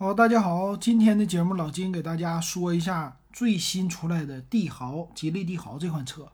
[0.00, 6.28] 好，大家好，今天的节目老金给大家说一下最新出来的帝豪，吉利帝豪这款车。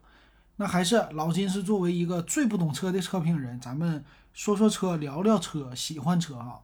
[0.57, 4.05] 那还是老金是作为一个最不懂车的车评人，咱们
[4.35, 6.61] 说说车，聊聊车，喜欢车啊。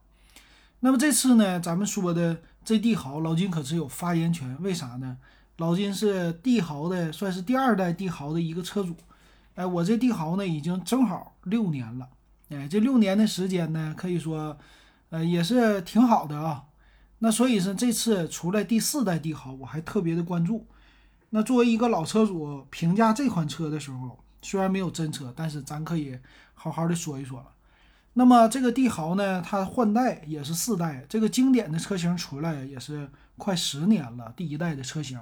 [0.81, 5.17] 那么这次呢，咱们说的这帝豪，老金可是有发言权，为啥呢？
[5.57, 8.95] 老金是帝豪的，算是第二代帝豪的一个车主。
[9.55, 12.11] 哎，我这帝豪呢，已经正好六年了。
[12.51, 14.59] 哎，这六年的时间呢，可以说，
[15.09, 16.65] 呃，也是挺好的啊。
[17.21, 20.67] 那所以说，这次出来第四代帝豪，我还特别的关注。
[21.29, 26.19] 那作为一个老车主，评价这款车的时候，虽然没有真车，但是咱可以
[26.55, 27.47] 好好的说一说了。
[28.15, 35.21] 那么这个帝豪呢，它换代也是四代，这个经典的车型出来也是快十年了，第一代的车型。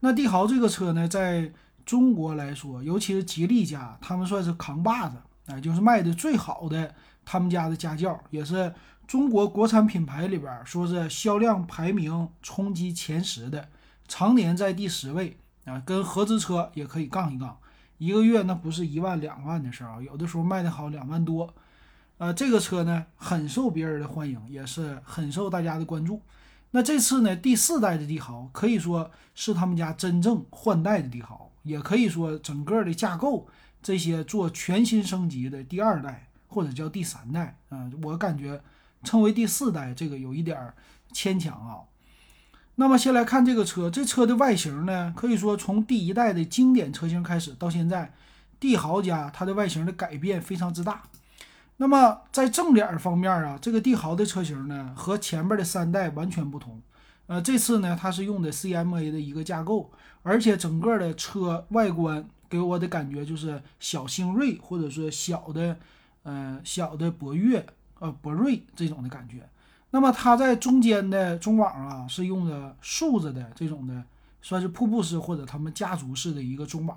[0.00, 1.50] 那帝豪这个车呢，在
[1.86, 5.16] 中国来说，尤其是吉利家，他们算是扛把子。
[5.46, 6.94] 哎，就是卖的最好的，
[7.24, 8.72] 他们家的家轿也是
[9.06, 13.68] 中国国产品牌里边说是销量排名冲击前十的，
[14.08, 17.56] 常年在第十位啊，跟合资车也可以杠一杠。
[17.98, 21.54] 一个月那不是一万两万的事儿啊，有的时候卖的好两万多。
[22.18, 26.20] 呃，这个车呢很受别人的欢迎，也是很受大家的关注。
[26.70, 33.46] 那这次呢第四代的帝豪可以说是他们家真正换代的帝豪，也可以说整个的架构。
[33.82, 38.58] 这些做全新升级的第二代或者叫第三代，啊，我感觉
[39.04, 40.72] 称为第四代这个有一点
[41.12, 41.84] 牵强啊。
[42.76, 48.12] 那么先来看这个车，这车的外形呢，可以说从第一代的经典车型开始到现在，
[48.58, 51.02] 帝豪家它的外形的改变非常之大。
[51.76, 56.80] 那么在正脸方面啊，这个帝豪的车型呢和前面的三代完全不同。
[57.26, 62.26] 呃，这次呢它是用的 CMA 的一个架构，而且整个的车外观。
[62.46, 65.76] 给我的感觉就是小星锐，或者说小的，
[66.22, 67.66] 呃，小的博越，
[68.00, 69.48] 呃，博瑞这种的感觉。
[69.90, 74.02] 那么它在中间的中网啊，是用的竖着的这种的，
[74.42, 76.96] 算是瀑布式或者他们家族式的一个中网。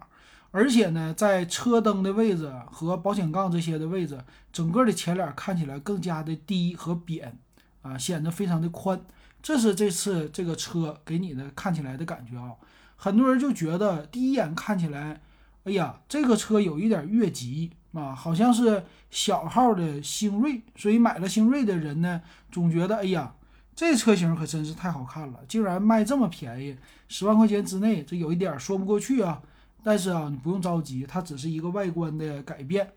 [0.51, 4.19] 而且呢，在车灯的位置和保险杠这些的位置，
[4.51, 7.37] 整个的前脸看起来更加的低和扁
[7.81, 8.99] 啊，显得非常的宽。
[9.43, 12.53] 这是这次这个车给你的看起来的感觉啊。
[12.95, 15.21] 很多人就觉得第一眼看起来。
[15.65, 22.21] 哎呀，这个车有一点越级啊，好像是小号的星锐，所以买了星锐的人呢，
[22.51, 23.33] 总觉得哎呀，
[23.75, 26.77] 这车型可真是太好看了，竟然卖这么便宜，
[27.07, 29.41] 十万块钱之内，这有一点说不过去啊。
[29.83, 32.91] 但是啊，你不用着急，它只是一个外观的改变，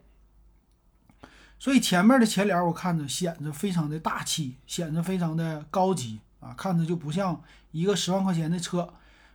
[1.58, 7.40] 所以前面的前脸我看着显得非常的大气，显得非常的高级啊，看着就不像
[7.70, 8.92] 一个十万块钱的车。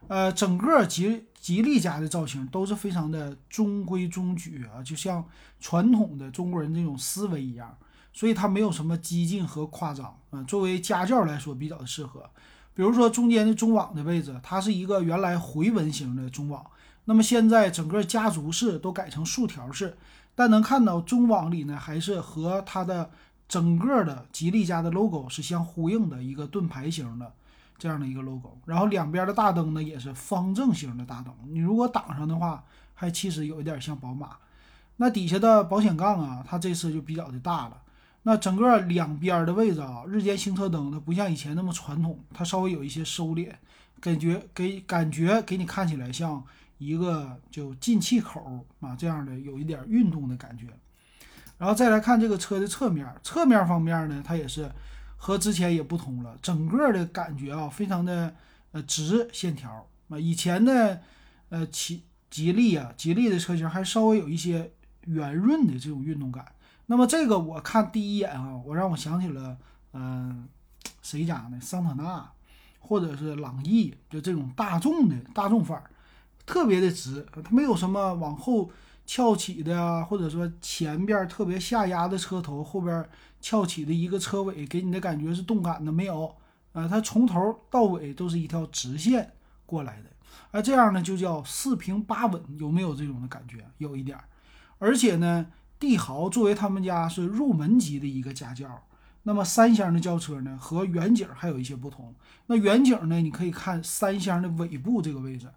[0.08, 5.24] 呃，整个吉吉利家的造型都是非常的中规中矩啊，就像
[5.60, 7.78] 传统的中国人这种思维一样，
[8.14, 10.44] 所以它没有什么激进和夸张啊。
[10.44, 12.30] 作为家轿来说，比较的适合。
[12.74, 16.66] 比如说中间的中网的位置，它是一个原来回纹型的中网，
[17.06, 19.98] 那么现在整个家族式都改成竖条式，
[20.36, 23.10] 但能看到中网里呢，还是和它的
[23.48, 27.32] 整个的吉利家的 logo 是相呼应的一个盾牌型的。
[27.78, 32.64] 这样的一个 logo，然后两边的大灯呢也是方正型的大灯，你如果挡上的话，
[32.94, 34.38] 还其实有一点像宝马。
[34.96, 37.82] 那底下的保险杠啊，它这次就比较的大了。
[38.24, 43.52] 那整个两边的位置啊，日间行车灯它不像以前那么传统，它稍微有一些收敛，
[44.00, 46.42] 感觉给感觉给你看起来像
[46.78, 50.68] 一个就进气口啊这样的有一点运动的感觉。
[51.58, 54.72] 然后再来看这个车的侧面，侧面方面呢，它也是。
[55.18, 58.36] 和之前也不同了，整个的感觉啊，非常的
[58.72, 60.20] 呃直线条啊。
[60.20, 61.02] 以前的
[61.50, 64.72] 呃吉吉利啊，吉利的车型还稍微有一些
[65.06, 66.46] 圆润的这种运动感。
[66.86, 69.58] 那么这个我看第一眼啊，我让我想起了
[69.94, 70.48] 嗯
[71.02, 71.60] 谁家呢？
[71.60, 72.32] 桑塔纳
[72.80, 75.90] 或者是朗逸，就这种大众的大众范儿，
[76.46, 78.72] 特别的直，它没有什么往后。
[79.08, 83.08] 翘起的啊，或者说前边特别下压的车头，后边
[83.46, 86.36] 翘起的一个车尾，给你的感觉是动感的没有？
[86.74, 89.34] 啊，它从头到尾都是一条直线
[89.68, 90.10] 过来的，
[90.50, 93.64] 啊，这样呢就叫四平八稳，有没有这种的感觉？
[93.78, 94.24] 有一点儿。
[94.80, 95.46] 而且呢，
[95.80, 98.82] 帝豪作为他们家是入门级的一个家轿，
[99.22, 102.16] 那么三厢的轿车呢和远景还有一些不同。
[102.48, 105.48] 那远景呢，你可以看三厢的尾部这个位置，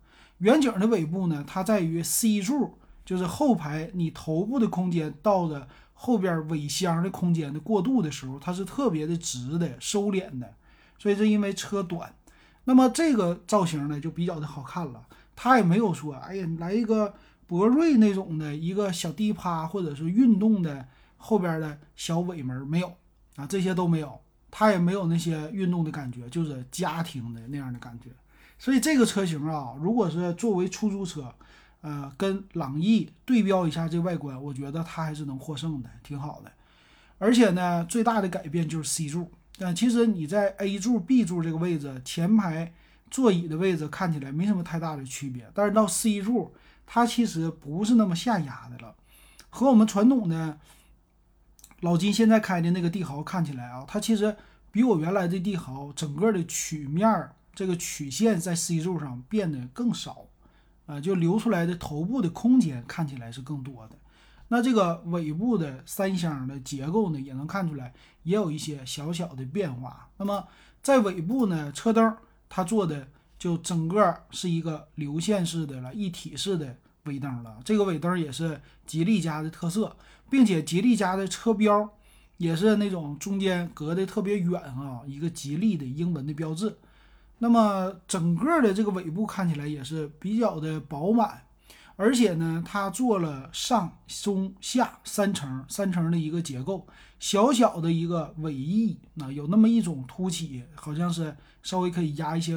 [0.40, 2.76] 远景的尾部呢，它在于 C 柱。
[3.08, 5.66] 就是后排你头部的空间到的
[6.00, 10.54] 后边尾箱的空间的过渡的时候，它是特别的直的收敛的，
[10.96, 12.14] 所以是因为车短。
[12.64, 15.02] 那么这个造型呢就比较的好看了。
[15.34, 17.14] 它也没有说，哎呀，来一个
[17.48, 20.86] 博瑞那种的一个小低趴或者是运动的
[21.16, 22.92] 后边的小尾门没有
[23.34, 28.10] 啊，这些都没有它也没有那些运动的感觉，就是家庭的那样的感觉。
[28.56, 31.34] 所以这个车型啊，如果是作为出租车，
[31.80, 36.50] 呃，跟朗逸对标一下这外观，我觉得它还是能获胜的，挺好的。
[37.18, 39.30] 而且呢，最大的改变就是 C 柱。
[39.58, 42.72] 但其实你在 A 柱、B 柱这个位置，前排
[43.10, 45.50] 座椅的位置看起来没什么太大的区别。
[45.52, 46.54] 但是到 C 柱，
[46.86, 48.94] 它其实不是那么下压的了，
[49.50, 50.58] 和我们传统的
[51.80, 54.36] 老金现在开的那个帝豪看起来啊，它其实
[54.70, 60.26] 比我原来的帝豪整个的曲面这个曲线在 C 柱上变得更少，
[60.88, 63.96] 啊，就留出来的头部的空间看起来是更多的。
[64.48, 67.92] 那这个尾部的三厢的结构呢，也能看出来
[68.22, 70.08] 也有一些小小的变化。
[70.16, 70.48] 那么
[70.82, 72.16] 在尾部呢，车灯
[72.48, 73.06] 它做的
[73.38, 76.74] 就整个是一个流线式的了，一体式的
[77.04, 77.58] 尾灯了。
[77.62, 79.94] 这个尾灯也是吉利家的特色，
[80.30, 81.86] 并且吉利家的车标
[82.38, 86.78] 也是那种中间隔的特别远啊，一个吉利的英文的标志。
[87.38, 91.42] 那么整个的这个尾部看起来也是比较的饱满。
[91.96, 96.86] 而且呢，它做了上中下三层三层的一个结构，
[97.18, 102.54] 小小的一个尾翼，那有那么一种凸起，好像是稍微可以压一些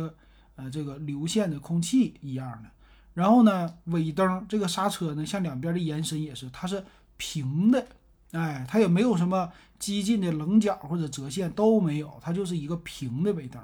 [0.55, 2.69] 呃这个流线的空气一样的。
[3.15, 6.85] 然后呢，尾灯这个刹车呢，向两边的延伸也是，它是
[7.17, 7.87] 平的，
[8.33, 13.59] 哎，它也没有什么激进的棱角或者折线都没有，它就是一个平的尾灯。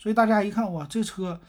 [0.00, 1.40] 所以大家一看哇，这车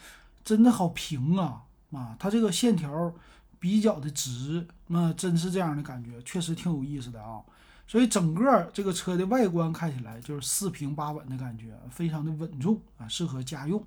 [0.44, 3.16] 真的好平啊啊，它这个线条。
[3.62, 7.40] 比较的直，那真是这样的感觉，确实挺有意思的啊。
[7.86, 13.86] 所以整个这个车的外观看起来就是四平八稳的感觉，非常的稳重啊，适合家用。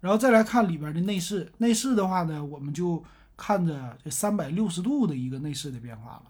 [0.00, 3.02] 然后再来看里边的内饰，内饰的话呢，我们就
[3.38, 6.24] 看着这三百六十度的一个内饰的变化了。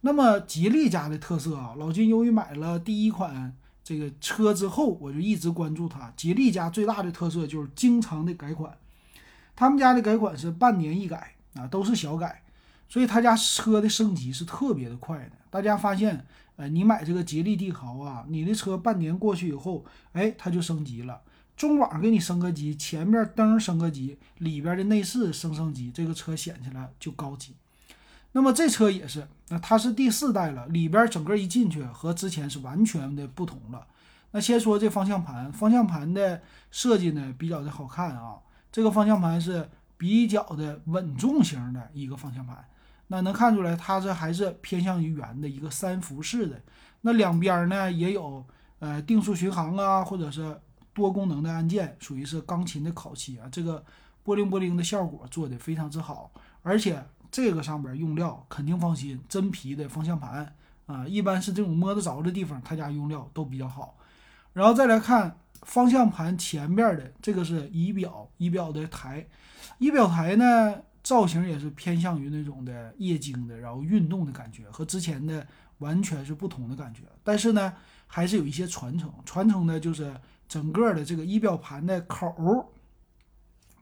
[0.00, 6.12] 那么吉利家的特色啊，老金由于买了第一款这个车之后，我就一直关注它。
[6.16, 8.76] 吉利家最大的特色就是经常的改款，
[9.54, 11.30] 他们家的改款是半年一改。
[11.54, 12.42] 啊，都是小改，
[12.88, 15.30] 所以他家车的升级是特别的快的。
[15.50, 16.26] 大家发现，
[16.56, 19.84] 呃，你买这个吉利帝豪啊，你的车半年过去以后，
[20.14, 21.20] 哎，它就升级了，
[21.56, 27.54] 中网给你升个级，前面灯升个级，里边的内饰升升级，这个车显起来就高级。
[28.34, 33.86] 那么这车也是，那它是第四代了，里边整个一进去和之前是完全的不同了。
[34.30, 38.36] 那先说这方向盘，方向盘的设计呢比较的好看啊，
[38.70, 39.68] 这个方向盘是。
[39.96, 42.62] 比较的稳重型的一个方向盘，
[43.06, 46.60] 那能看出来它这还是偏向于圆的一个三辐式的。
[47.02, 48.44] 那两边呢也有
[48.80, 50.60] 呃定速巡航啊，或者是
[50.92, 53.48] 多功能的按键，属于是钢琴的烤漆啊。
[53.50, 53.82] 这个
[54.24, 56.30] 波灵波灵的效果做的非常之好，
[56.62, 57.02] 而且
[57.34, 60.54] 这个上边用料肯定放心，真皮的方向盘
[60.86, 63.96] 啊，一般是这种摸得着的地方，他家用料都比较好。
[64.52, 69.26] 然后再来看方向盘前面的这个是仪表，仪表的台。
[69.78, 75.44] 仪表台呢，造型也是偏向于那种的液晶的，然后运动的感觉，和之前的
[75.78, 77.00] 完全是不同的感觉。
[77.24, 77.72] 但是呢，
[78.06, 80.14] 还是有一些传承，传承的就是
[80.46, 82.64] 整个的这个仪表盘的口儿。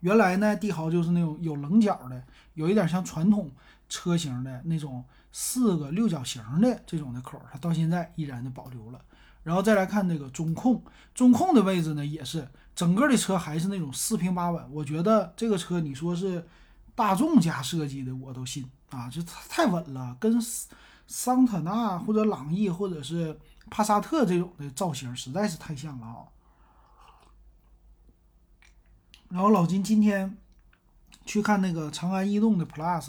[0.03, 2.23] 原来呢，帝豪就是那种有棱角的，
[2.55, 3.51] 有一点像传统
[3.89, 9.01] 车型的那种四个六角形的这种的口，它到现在依然的保留了。
[9.43, 10.83] 然后再来看这个中控，
[11.15, 14.65] 中控的位置呢，也是整个的车还是那种四平八稳。
[14.71, 16.47] 我觉得这个车你说是
[16.95, 20.37] 大众家设计的，我都信啊，这太稳了，跟
[21.07, 23.39] 桑塔纳或者朗逸或者是
[23.71, 26.25] 帕萨特这种的造型实在是太像了啊。
[29.33, 30.37] 然后老金今天
[31.25, 33.09] 去看那个长安逸动的 Plus，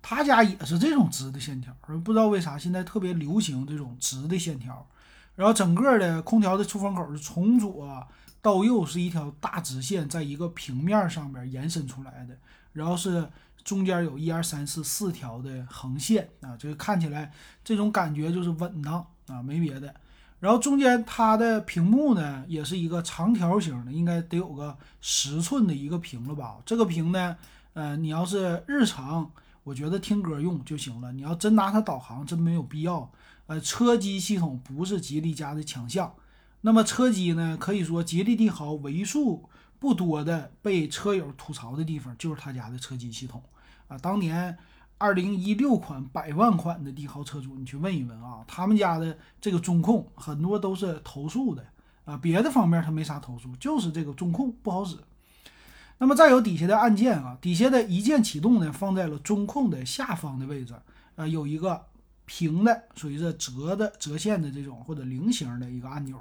[0.00, 4.86] 他家也是这种直的线条，不知道为啥现在特别流行这种直的线条。
[5.34, 8.08] 然后整个的空调的出风口是从左
[8.40, 12.38] 到右是一条大直线，在一个平面上面延伸出来的，
[12.72, 13.28] 然后是
[13.64, 17.32] 中间有一二三四四条的横线啊，这个看起来
[17.64, 19.92] 这种感觉就是稳当啊，没别的。
[20.38, 26.58] 然后中间它的屏幕呢也是一个长条形的，应该得有个十寸的一个屏了吧？
[26.64, 27.36] 这个屏呢，
[27.72, 29.30] 呃，你要是日常
[29.64, 33.10] 我觉得听歌用就行了，你要真拿它导航，真没有必要。
[33.46, 36.12] 呃，车机系统不是吉利家的强项。
[36.60, 37.56] 那么车机呢？
[37.58, 43.42] 可以说吉利帝豪为数不多的被车友吐槽的地方，就是他家的车机系统
[43.88, 43.96] 啊。
[43.98, 44.56] 当年
[44.98, 51.64] 二零一六款百万款的帝豪车主，你去问一问啊，他们家的这个中控很多都是投诉的
[52.04, 52.16] 啊。
[52.16, 54.96] 别的方面他没啥投诉，就是这个中控不好使。
[55.98, 60.74] 那么再有底下的按键啊，底下的一键启动呢，放在了中控的下方的位置，
[61.14, 61.86] 呃，有一个。
[62.28, 66.20] 平的属于是折的折线的这种或者菱形的一个按钮，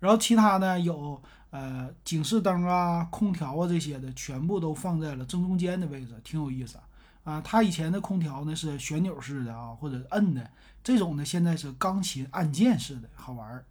[0.00, 6.78] 然后其他呢有呃警示灯啊、空调啊这些的，全部都放在了正中间的位置，挺有意思。
[7.24, 10.50] 啊它以前的空调呢是旋钮式的啊，或者摁的，
[10.82, 13.64] 这种呢现在是钢琴按键式的，好玩儿。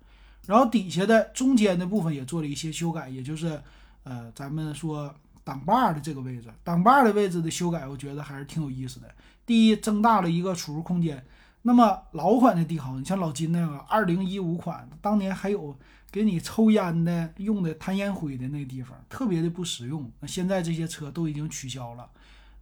[0.47, 3.61] 然后底下的中间的部分也做了一些修改，也就是
[4.03, 9.13] 呃咱们说挡把的这个位置，挡把的位置的修改，我觉得还是挺有意思的。
[9.45, 11.23] 第一，增大了一个储物空间。
[11.63, 15.77] 那么老款的帝豪，你像老金那个二零一五款，当年还有
[16.11, 20.11] 给你抽烟的用的弹烟灰的那个地方，特别的不实用。
[20.19, 22.09] 那现在这些车都已经取消了。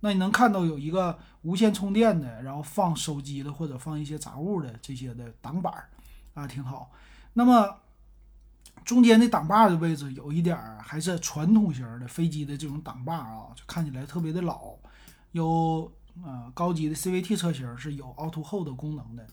[0.01, 5.89] 那你能看到有一个无线充电的，然后放手机的或者放一些杂物的这些的挡板儿
[6.33, 6.91] 啊，挺好。
[7.33, 7.77] 那么
[8.83, 14.75] 中间的挡把的位置有一点儿还是传统型的飞机的这种挡把啊，就看起来特别的老，
[15.31, 15.91] 有。
[16.25, 19.25] 呃，高级的 CVT 车型是有凹凸后的功能的。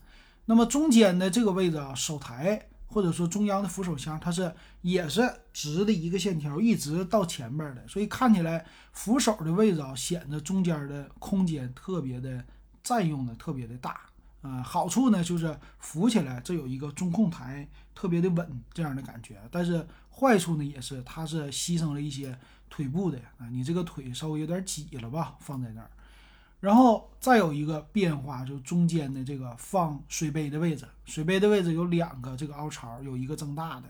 [0.45, 12.45] 那么中间的这个位置啊，手台或者说中央的扶手箱，它是也是直的一个线条，一直到前边的，所以看起来扶手的位置啊，显得中间的空间特别的
[12.83, 14.01] 占用的特别的大。
[14.43, 19.37] 呃，好处呢就是扶起来这有一个中控台，特别的稳这样的感觉。
[19.51, 22.39] 但是坏处呢也是它是牺牲了一些
[22.71, 25.91] 腿部的啊，你这个腿稍微有点挤了吧，放在那儿。
[26.67, 33.85] 然后再有一个变化，就中间的这个放水杯的位置，水杯的位置有两个这个凹槽，有一个增大的。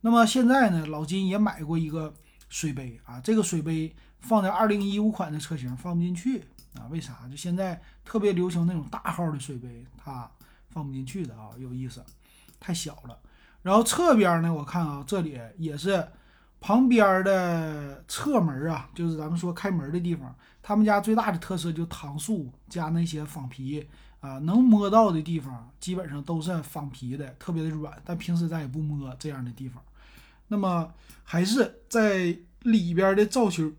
[0.00, 2.14] 那么现在呢，老金也买过一个
[2.48, 6.42] 水杯啊，这个水杯放在二零一五款的车型放不进去
[6.76, 7.28] 啊，为啥？
[7.30, 10.26] 就现在特别流行那种大号的水杯，它
[10.70, 12.02] 放不进去的啊，有意思，
[12.58, 13.18] 太小了。
[13.60, 16.08] 然后侧边呢，我看啊，这里也是。
[16.66, 20.34] 旁边的侧门啊，就是咱们说开门的地方。
[20.60, 23.86] 他们家最大的特色就搪塑加那些仿皮
[24.18, 27.96] 啊，能摸到的地方基本上都是仿皮的，特别的软。
[28.04, 29.80] 但平时咱也不摸这样的地方。
[30.48, 30.92] 那么
[31.22, 33.72] 还是在里边的造型，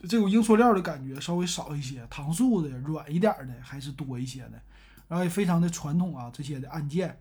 [0.00, 4.60] 这种硬塑料的感觉稍微少一些，搪塑的软一点的还是多一些的。
[5.08, 7.18] 然后也非常的传统啊，这些的按键。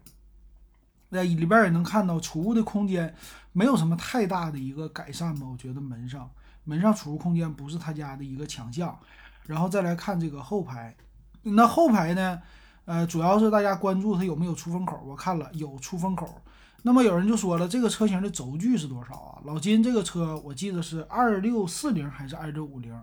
[1.12, 3.16] 在里边也能看到储物的空间，
[3.54, 5.48] 没有什么太大的一个改善吧？
[5.50, 6.30] 我觉得门上
[6.66, 8.98] 门上储物空间不是他家的一个强项。
[9.46, 10.94] 然后再来看这个后排，
[11.44, 12.42] 那后排呢，
[12.84, 15.02] 呃，主要是大家关注它有没有出风口。
[15.06, 16.42] 我看了有出风口。
[16.82, 19.40] 那么有人就说了，这个车型的轴距是多少啊？
[19.46, 23.00] 老金这个车我记得是二六四零还是二六五零？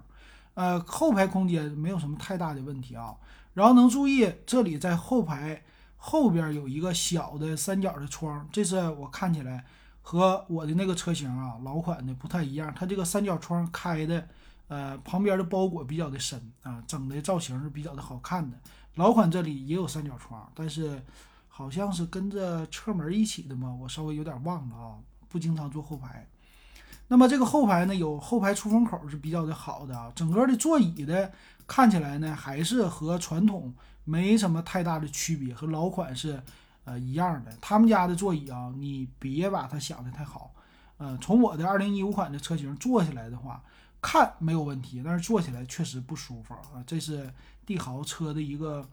[0.53, 3.15] 呃，后排空间没有什么太大的问题啊。
[3.55, 5.63] 然后能注意这里在后排。
[6.05, 9.65] 后边有一个小的三角的窗，这是我看起来
[10.03, 12.75] 和我的那个车型啊老款的不太一样。
[12.75, 14.27] 它这个三角窗开的，
[14.67, 18.59] 呃，旁边的包裹比较的深啊，整的造型是比较的好看的。
[18.97, 21.01] 老款这里也有三角窗，但是
[21.49, 26.27] 好像是跟着车门一起的嘛，我稍微有点忘了啊，不经常坐后排。
[27.07, 31.31] 那么这个后排呢，有后排出风口是比较的好的啊，整个的座椅的
[31.65, 33.73] 看起来呢，还是和传统。
[34.05, 36.43] 没什么太大的区别，和老款是
[36.85, 37.57] 呃一样的。
[37.61, 40.55] 他们家的座椅啊，你别把它想的太好。
[40.99, 43.63] 呃，从我的二零一五款的车型坐下来的话，
[44.01, 46.83] 看没有问题，但是坐起来确实不舒服啊。
[46.87, 47.33] 这是
[47.67, 48.89] 帝豪车的一个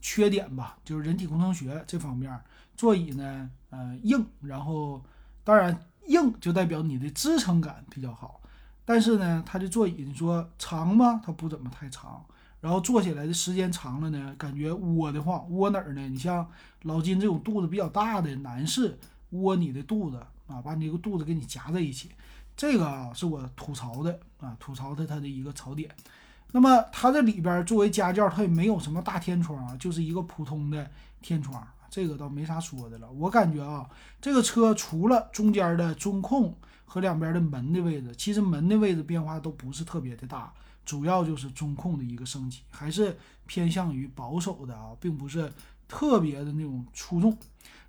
[0.00, 2.40] 缺点吧，就是人体工程学这方面，
[2.76, 5.02] 座椅呢呃硬，然后
[5.42, 8.40] 当然硬就代表你的支撑感比较好，
[8.84, 11.20] 但是呢它的座椅你说长吗？
[11.24, 12.24] 它不怎么太长。
[12.60, 16.08] 然后坐起来的时间长了呢，感觉窝得慌，窝哪儿呢？
[16.08, 16.46] 你像
[16.82, 18.98] 老金这种肚子比较大的男士，
[19.30, 20.16] 窝你的肚子
[20.48, 22.10] 啊，把你这个肚子给你夹在一起，
[22.56, 25.88] 这个啊是我吐槽的啊，吐槽的它的一个槽点。
[26.50, 33.08] 那么它这里边作为家轿，它也没有什么大天窗啊，就是一个普通的天窗，这个倒没啥说的了。
[33.12, 33.88] 我感觉啊，
[34.20, 40.52] 这个车除了中间的中控和两边的门的位置，其实门的位置变化都不是特别的大。
[40.88, 43.14] 主要就是中控的一个升级，还是
[43.44, 45.52] 偏向于保守的啊，并不是
[45.86, 47.36] 特别的那种出众。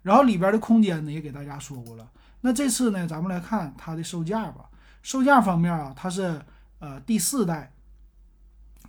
[0.02, 2.12] 然后里边的空间呢，也给大家说过了。
[2.42, 4.70] 那这次呢，咱们来看它的售价吧。
[5.02, 6.42] 售价方面啊，它是
[6.80, 7.72] 呃第四代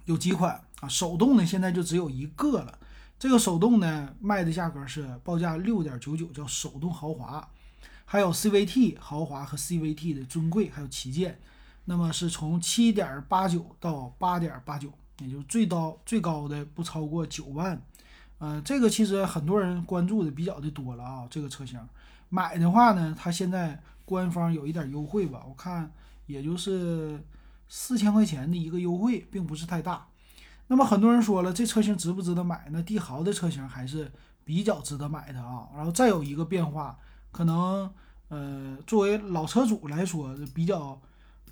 [0.07, 2.76] 有几款啊，手动的现在就只有一个了。
[3.17, 7.49] 这个手动呢卖的价格是报价六点九九，叫手动豪华。
[8.05, 11.38] 还有 CVT 豪华和 CVT 的尊贵，还有旗舰。
[11.85, 17.81] 那么是从七点八九到八点八九，也就最高最高的不超过九万，
[18.39, 21.27] 呃，这个其实很多人关注的比较的多了啊。
[21.31, 21.81] 这个车型
[22.29, 25.91] 买的话呢，它现在官方有一点优惠吧，我看
[26.27, 27.21] 也就是
[27.69, 30.07] 四千块钱的一个优惠，并不是太大。
[30.69, 32.69] 那么很多人说了，这车型值不值得买？
[32.71, 34.13] 那帝豪的车型还是
[34.45, 35.69] 比较值得买的啊。
[35.75, 36.99] 然后再有一个变化，
[37.33, 37.93] 可能。
[38.33, 40.97] 呃，作为老车主来说，比较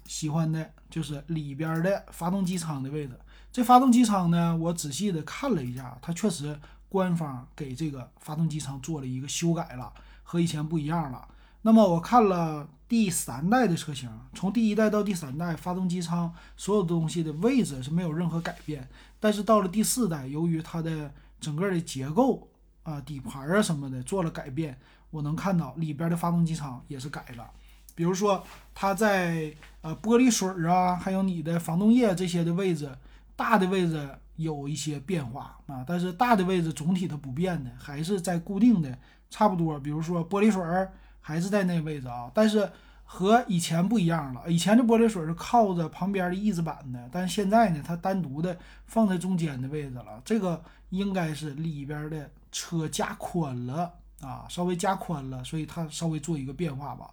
[0.08, 3.16] 喜欢的就是里边的发动机舱的位置。
[3.52, 11.28] 这发动机舱呢，我仔细的看了一下，它确实官方给这个发动机舱做了一个修改了，和以前不一样了。
[11.62, 18.88] 那么我看了第三代的车型，从第一代到第三代，发动机舱所有东西的位置是没有任何改变。
[19.20, 22.48] 但是到了第四代，由于它的整个的结构
[22.84, 24.78] 啊、底盘啊什么的做了改变，
[25.10, 27.50] 我能看到里边的发动机舱也是改了。
[27.98, 32.88] 比如说它在呃玻璃水啊，还有你的防冻液这些的位置。
[33.34, 38.96] 大的位置有一些变化啊，但是大的位置总体它不变的，还是在固定的
[39.30, 39.78] 差不多。
[39.78, 42.68] 比如说玻璃水儿还是在那位置啊，但是
[43.04, 44.42] 和以前不一样了。
[44.48, 50.20] 以前的玻璃水是靠着旁边的翼子板的，但是现在呢，它单独的放在中间的位置了。
[50.24, 57.08] 这个应该是里边的车加宽了啊，稍微加宽了，所以它稍微做一个变化吧。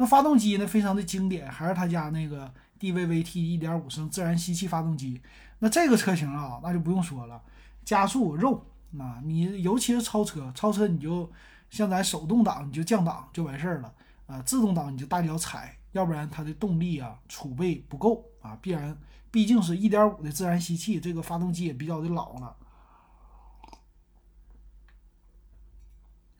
[0.00, 5.20] 那发动机呢，非常的经典，还是他家那个 DVVT 1.5升自然吸气发动机。
[5.58, 7.42] 那这个车型啊，那就不用说了，
[7.84, 8.64] 加速肉
[8.98, 9.20] 啊！
[9.22, 11.30] 你尤其是超车，超车你就
[11.68, 13.92] 像咱手动挡，你就降档就完事儿了
[14.26, 14.40] 啊！
[14.40, 18.96] 自动挡你就大脚踩，要不然它的动力啊储备不够啊，必然
[19.30, 22.56] 毕竟是一点五的自然吸气，这个发动机也比较的老了。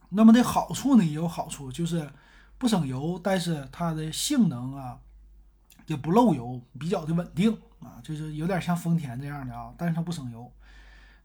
[0.08, 2.10] 那么的好处呢也有好处，就是
[2.60, 4.98] 不省油，但是它的性能啊
[5.86, 7.56] 也不漏油，比较的稳定。
[7.80, 10.52] 啊，就是有点像丰田这样的啊，但是它不省油。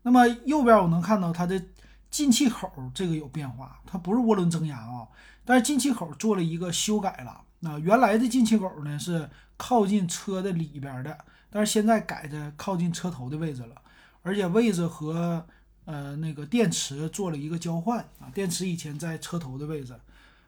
[0.03, 1.61] 那么右边我能看到它的
[2.09, 5.05] 进气口这个有变化，它不是涡轮增压啊，
[5.43, 7.41] 但是进气口做了一个修改了。
[7.59, 13.75] 那原来的进气口呢是靠近车的里边的，但是现在改的靠近车头的位置了，
[14.23, 15.45] 而且位置和
[15.83, 19.93] 呃那个电池做了一个交换啊，电池以前在车头的位置。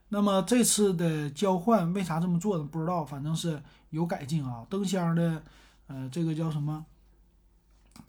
[0.10, 2.64] 那么这次的交换为啥这么做呢？
[2.64, 5.44] 不知道，反正是有改进啊，灯箱的。
[5.88, 6.86] 呃，这个叫什么？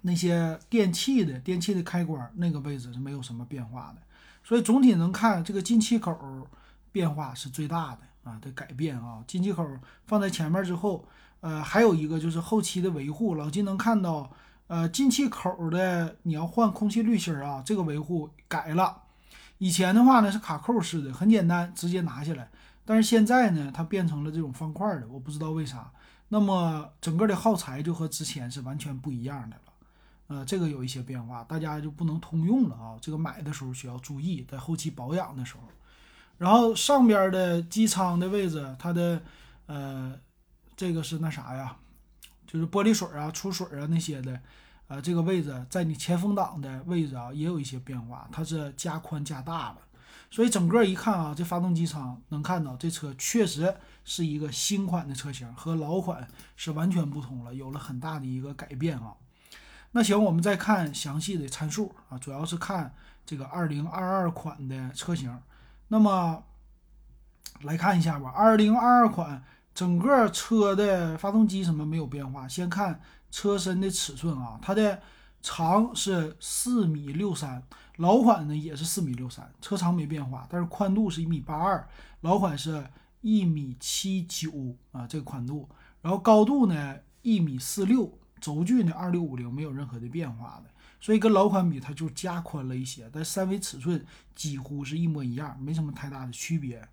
[0.02, 4.02] 那些电器的电器的开关那个位置是没有什么变化的，
[4.42, 6.16] 所以总体能看这个进气口
[6.92, 9.22] 变化是最大的啊的改变啊。
[9.26, 9.64] 进气口
[10.06, 11.04] 放在前面之后，
[11.40, 14.30] 呃，还有一个就是后期的维护，老金能看到，
[14.66, 19.02] 呃，进气口的你要换空气滤芯啊，这个维护改了。
[19.58, 22.48] 以前的话呢是卡扣式的，很简单，直接拿下来，
[22.84, 25.90] 但是现在呢它变成了这种方块的，我不知道为啥。
[26.28, 29.62] 那么整个的耗材就和之前是完全不一样的了，
[30.26, 32.98] 呃，这个有一些变化，大家就不能通用了啊。
[33.00, 35.62] 这个买的时候需要注意，在后期保养的时候。
[36.36, 39.20] 然后上边的机舱的位置，它的
[39.66, 40.14] 呃，
[40.76, 41.74] 这个是那啥呀，
[42.46, 44.38] 就是玻璃水啊、出水啊那些的，
[44.88, 49.78] 呃，这个位置在你前风挡的位置啊也有一些变化，它是加宽加大了。
[50.30, 53.74] 所以整个一看啊，这发动机舱能看到这车确实
[54.04, 59.14] 是一个新款的车型，和老款是完全不同了，有了很大的一个改变啊。
[59.92, 65.38] 那行，我们再看详细的参数啊，主要是看这个2022款的车型。
[65.88, 66.44] 那么
[67.62, 69.42] 来看一下吧，2022款
[69.74, 75.00] 整个车的发动机什么没有变化，先看车身的尺寸啊，它的
[75.42, 77.62] 长是四米六三。
[77.96, 81.84] 老款呢也是四米六三，车长没变化，但是宽度是一米八二，
[82.20, 82.86] 老款是
[83.22, 85.68] 一米七九啊，这个宽度，
[86.00, 96.88] 然后高度呢一米四六，轴距呢二六五零，没有任何的变化的，所以跟老款比它就加宽了一些，但三维尺寸几乎是一模一样，没什么太大的区别。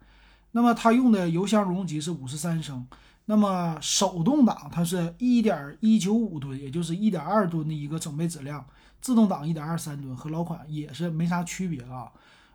[0.54, 2.88] 那么它用的油箱容积是五十三升，
[3.26, 8.66] 那么手动挡它是一点一九五吨，也就是一点二吨的一个整备质量。
[9.02, 12.12] 自动挡一点二三吨和老款也是没啥区别啊，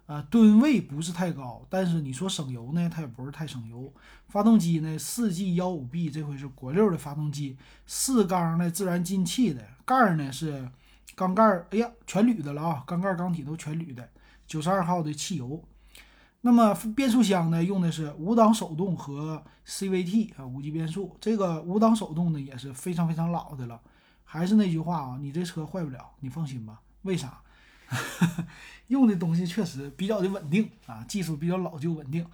[0.07, 3.93] 呃，吨位不是太高，但是你说省油呢，它也不是太省油。
[4.29, 7.57] 发动机呢，四 G 幺五 B 这回是国六的发动机，
[7.87, 10.69] 四缸的自然进气的，盖儿呢是
[11.15, 14.09] 缸盖，哎呀，全铝的了啊，缸盖缸体都全铝的，
[14.47, 15.63] 九十二号的汽油。
[16.43, 21.15] 那么变速箱呢，用的是五档手动和 CVT 啊，无级变速。
[21.21, 23.81] 这个五档手动呢，也是非常非常老的了。
[24.25, 26.81] 还是那句话啊，你这车坏不了，你放心吧。
[27.03, 27.41] 为啥？
[28.89, 32.25] 用的东西确实比较的稳定啊，技术比较老旧稳定。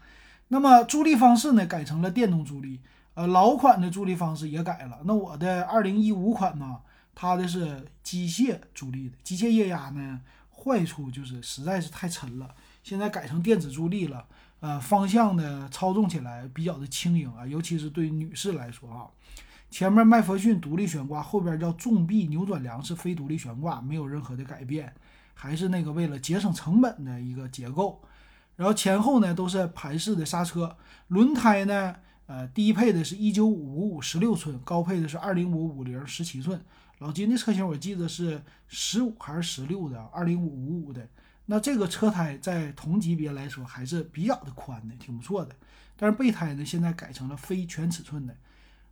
[0.49, 2.81] 那么助力方式呢，改成了电动助力。
[3.15, 5.01] 呃，老款的助力方式也改了。
[5.05, 6.81] 那我的二零一五款呢，
[7.15, 12.55] 它的是机械助力的，机械液压呢，坏处就是实在是太沉了。
[12.87, 14.25] 现在改成电子助力了，
[14.61, 19.11] 呃，方向呢操纵起来比较的轻盈啊，尤其是对女士来说啊。
[19.69, 24.95] 前面麦弗逊独立悬挂，后边叫重臂扭转梁是非独立悬挂，没有任何的改变，
[25.35, 28.01] 还是那个为了节省成本的一个结构。
[28.55, 30.77] 然后前后呢都是盘式的刹车，
[31.09, 31.97] 轮胎呢，
[32.27, 36.65] 呃，低配的是一九五五十六寸，高配的是二零五五零十七寸。
[37.01, 41.05] 老金的车型我记得是十五还是十六的，二零五五五的。
[41.47, 45.55] 那这个车胎在同级别来说还是比较的宽的，挺不错的。
[45.97, 48.35] 但是备胎呢，现在改成了非全尺寸的。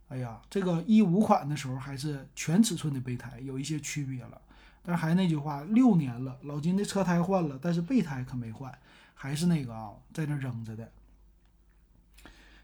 [0.07, 4.41] 哎呀，这个一五款的时候还是全尺寸的备胎，有一些区别了。
[4.83, 8.71] 但是还是那句话，六年了，老金的车胎换了，但是备胎可没换。
[9.13, 10.91] 还是那个啊，在那扔着的。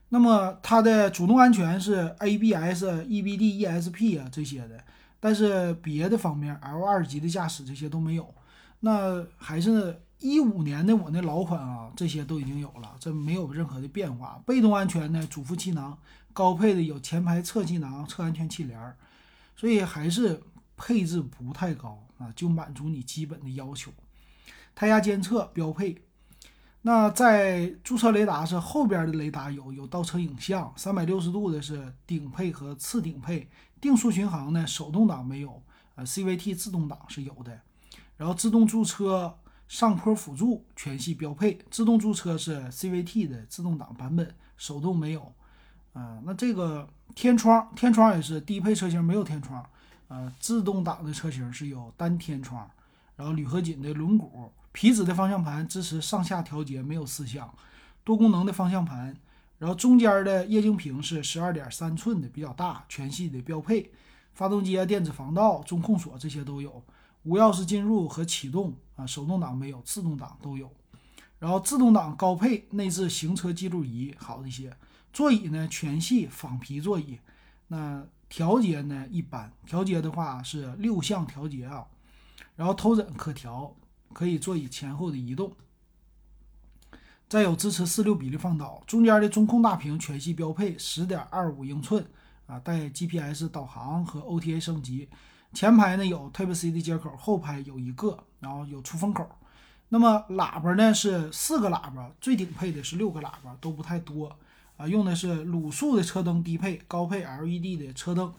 [0.10, 4.84] 那么它的主动安全是 ABS、EBD、ESP 啊这些的，
[5.20, 8.34] 但是别的方面 L 二级的驾驶这些都没有。
[8.82, 14.42] 那还是一五年的我那老款啊，这些都已经有了，这没有任何的变化。
[14.46, 15.98] 被动安全呢，主副气囊
[16.34, 18.96] 高配的有前排侧气囊、侧安全气帘，
[19.56, 20.42] 所以还是
[20.76, 23.92] 配置不太高啊，就满足你基本的要求。
[24.76, 26.02] 胎压监测标配。
[26.84, 33.48] 那在驻车雷达是后边的雷达有有倒车影像，三百六十度的是顶配和次顶配，
[33.80, 35.62] 定速巡航呢手动挡没有，
[35.94, 37.62] 呃 CVT 自动挡是有的，
[38.22, 39.36] 然后自动驻车
[39.68, 45.34] 上坡辅助全系标配，自动驻车是 CVT 的自动挡版本，手动没有，
[45.94, 49.68] 啊那这个天窗天窗也是低配车型没有天窗，
[50.08, 52.70] 呃自动挡的车型是有单天窗，
[53.16, 54.52] 然后铝合金的轮毂。
[54.72, 57.52] 皮质的方向盘支持上下调节，没有四项，
[58.04, 59.18] 多功能的方向盘。
[59.58, 63.92] 然后中间的液晶屏是十二点三寸的，比较大，全系的标配。
[64.36, 66.84] 发动机啊、电子防盗、中控锁这些都有，
[67.24, 70.72] 无钥匙进入和启动啊，手动挡没有，自动挡都有。
[71.40, 74.76] 然后自动挡高配，内置行车记录仪，好一些。
[75.12, 77.20] 座椅呢，全系仿皮座椅。
[77.68, 81.86] 那调节呢，一般，调节的话是六项调节啊。
[82.56, 83.76] 然后头枕可调。
[84.14, 85.54] 可以座椅前后的移动，
[87.30, 92.06] 再有支持四六比例放倒，中间的中控大屏全系标配，十点二五英寸
[92.46, 95.08] 啊，带 GPS 导航和 OTA 升级。
[95.54, 99.30] 前排呢有 Type C 的接口，后排有一个，然后有出风口。
[99.90, 104.34] 那么喇叭呢是四个喇叭，最顶配的是六个喇叭，都不太多
[104.78, 104.88] 啊。
[104.88, 108.34] 用的是卤素的车灯低配，高配 LED 的车灯，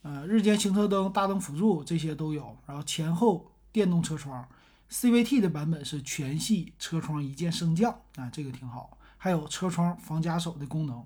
[0.00, 4.48] 呃，日间行车灯、大灯辅助这些都有，然后前后电动车窗。
[4.90, 8.96] CVT 的版本是全系车窗一键升降啊，这个挺好。
[9.18, 11.04] 还有车窗防夹手的功能。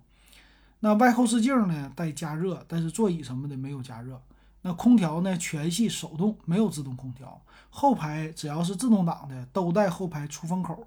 [0.80, 4.22] 那外后视镜呢带加热，但是座椅什么的没有加热。
[4.66, 7.40] 那空调呢全系手动，没有自动空调。
[7.70, 10.84] 后排只要是自动挡的都带后排出风口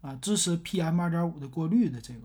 [0.00, 2.22] 啊，支持 PM 二点五的过滤的这个。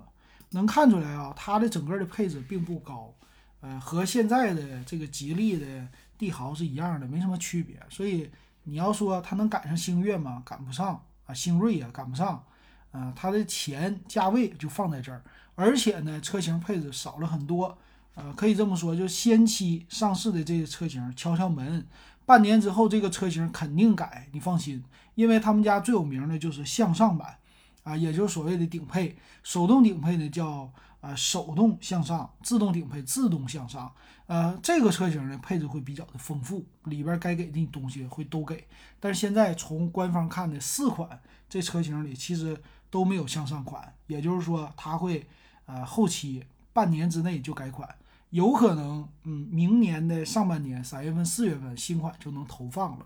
[0.50, 3.14] 能看出来啊，它的整个的配置并不高，
[3.62, 5.88] 呃，和现在的这个吉利的
[6.18, 8.30] 帝豪是一样的，没什么区别，所以。
[8.68, 10.42] 你要说它能赶上星越吗？
[10.44, 12.44] 赶不上啊，星锐也赶不上，
[12.92, 17.78] 啊，它的钱价位就放在这儿，而且呢，车型配置少了很多，
[18.16, 21.86] 呃，可以这么说，就先期上市的这个车型敲敲门，
[22.26, 24.84] 半年之后这个车型肯定改，你放心，
[25.16, 27.38] 因为他们家最有名的就是向上版，
[27.84, 33.94] 啊，也就是所谓的顶配，手动顶配呢叫啊手动向上，自动顶配自动向上。
[34.28, 38.66] 呃，这个车型呢配置会比较的丰富，里边该给的东西会都给。
[39.00, 45.28] 但是现在从官方看的四款这车型里，其实都没有向上款，也就是说它会
[45.68, 47.88] 呃后期半年之内就改款，
[48.36, 53.06] 有可能嗯明年的上半年三月份四月份新款就能投放了。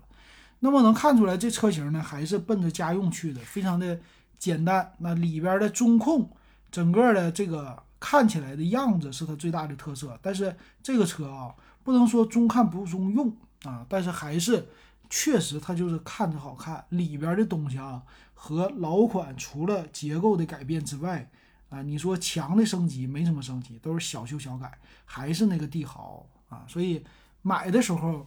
[0.58, 3.98] 那么能看出来这车型呢还是奔着家用去的，非常的
[4.38, 4.92] 简单。
[4.98, 6.28] 那里边的中控
[6.70, 7.82] 整个的这个。
[8.02, 13.30] 看起来的样子是它最大的特色，但是这个车啊，不能说中看不中用
[13.64, 14.66] 啊，但是还是
[15.10, 21.30] 确实它就是看着好看，里边的东西啊和老款除了结构的改变之外
[21.70, 24.70] 啊，你说强的升级没什么升级，都是小修小改，
[25.06, 27.02] 还是那个帝豪啊，所以
[27.40, 28.26] 买的时候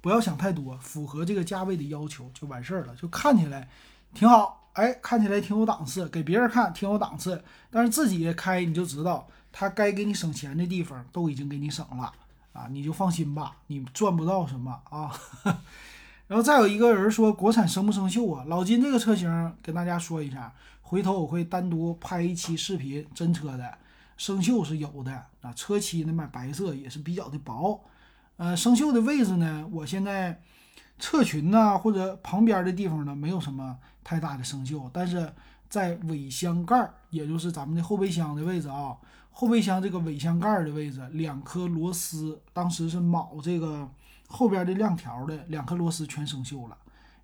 [0.00, 3.68] 不要想太多，符合这个价位的要求就完事儿了，就看起来
[4.12, 4.58] 挺好。
[4.72, 12.10] 哎，看起来挺有档次，给别人看挺有档次，但是自己开你就知道，他该给你省钱的地方都已经给你省了
[12.54, 15.12] 啊，你就放心吧，你赚不到什么啊。
[16.26, 18.44] 然后再有一个人说国产生不生锈啊？
[18.48, 20.50] 老金这个车型跟大家说一下，
[20.92, 23.78] 回头我会单独拍一期视频，真车的
[24.18, 27.80] 生锈是有的啊，车漆呢买白色也是比较的薄，
[28.36, 30.38] 呃，生锈的位置呢，我现在。
[30.98, 35.32] 侧裙呐，或者旁边的地方呢，没有什么太大的生锈，但是
[35.68, 38.96] 在尾箱盖，也就是咱们的后备箱的位置啊，
[39.32, 43.88] 后备箱这个尾箱盖的位置，两颗螺丝当时是铆这个
[44.28, 46.76] 后边的亮条的两颗螺丝全生锈了，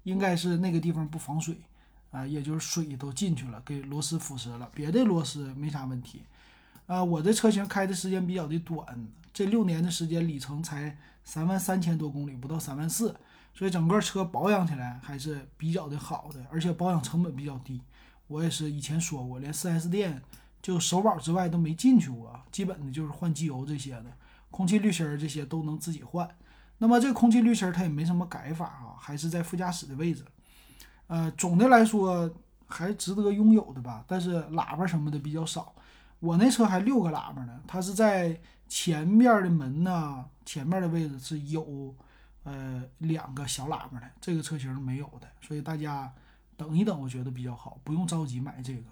[0.03, 1.57] 应该是那个地方不防水，
[2.11, 6.23] 啊，也就是水都进去了，给螺丝腐蚀了，别的螺丝没啥问题。
[6.87, 13.15] 啊，我这车型开的时间比较的短，这六年的时间里程才三万三千多公里，不到三万四，
[13.53, 17.81] 所以整个车保养起来还是比较的好的，而且保养成本比较低。
[18.27, 20.23] 我也是以前说过，连 4S 店
[20.63, 24.07] 就首保之外都没进去过，基本的就是换机油这些的，
[24.51, 26.27] 空气滤芯儿这些都能自己换。
[26.79, 30.25] 那么这个空气滤芯儿它也没什么改法啊，还是在副驾驶的位置。
[31.09, 32.31] 呃，总的来说
[32.67, 35.75] 还值得拥有的吧，但是喇叭什么的比较少。
[36.21, 41.95] 我那车还六个喇叭呢，它是在前面的门呢，前面的位置是有
[42.45, 46.13] 呃两个小喇叭的，这个车型没有的，所以大家
[46.57, 48.83] 等一等，我觉得比较好，不用着急买这个。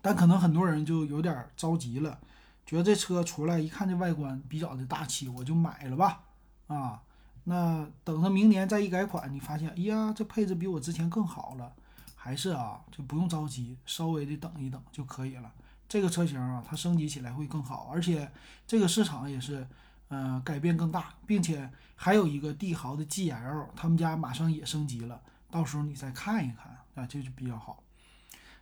[0.00, 2.20] 但可能很多人就有点着急了，
[2.66, 6.20] 觉得这车出来一看这外观比较的大气，我就买了吧。
[6.66, 7.02] 啊，
[7.44, 11.72] 那等到明年再一改款，你发现，哎呀，这配置比我之前更好了，
[12.16, 15.52] 还是啊，就不用着急，稍微的等一等就可以了。
[15.86, 18.30] 这个车型啊，它升级起来会更好，而且
[18.66, 19.66] 这个市场也是，
[20.08, 27.82] 呃，改变更大，并且还有一个帝豪的 GL，他们家马上也升级了，到时候你再看一看啊，这就比较好。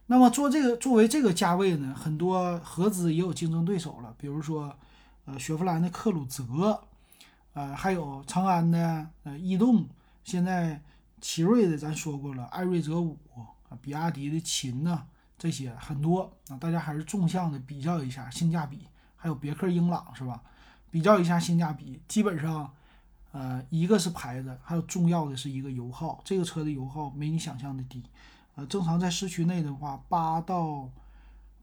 [0.06, 4.76] 那么做这个作为这个价位呢，很多合资也有竞争对手了，比如说，
[5.24, 6.82] 呃，雪佛兰的克鲁泽，
[7.54, 9.86] 呃，还有长安的呃逸动，
[10.24, 10.80] 现在
[11.20, 13.18] 奇瑞的咱说过了，艾瑞泽五，
[13.80, 15.06] 比亚迪的秦呐。
[15.38, 18.86] 这些很多啊，大家还是纵向的比较一下性价比，
[19.16, 20.40] 还有别克英朗是吧？
[20.88, 22.72] 比较一下性价比，基本上，
[23.32, 28.04] 呃，一个是牌子，还有重要的是一个油耗，这个车的油耗没你想象的低，
[28.54, 30.88] 呃，正常在市区内的话，八到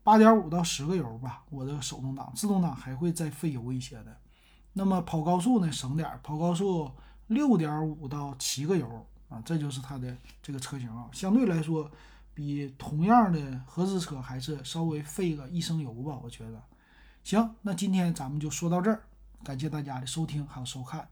[0.03, 4.17] 八点五到十个油吧，我的手动挡，自动挡还会再费油一些的。
[4.73, 6.91] 那么跑高速呢，省点儿，跑高速
[7.27, 11.89] 六点五到七个油啊，这就是它的这个车型啊，相对来说。
[12.31, 16.63] 比同样的合资车还是稍微费个一升油吧，我觉得。
[17.21, 19.03] 行，那今天咱们就说到这儿，
[19.43, 21.09] 感谢大家的收听还有收看。